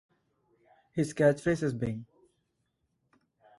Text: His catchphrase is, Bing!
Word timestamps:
His 0.93 1.13
catchphrase 1.13 1.61
is, 1.61 1.73
Bing! 1.75 2.07